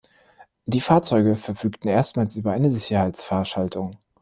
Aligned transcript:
Die 0.65 0.81
Fahrzeuge 0.81 1.35
verfügten 1.35 1.87
erstmals 1.87 2.35
über 2.35 2.53
eine 2.53 2.71
Sicherheitsfahrschaltung. 2.71 3.99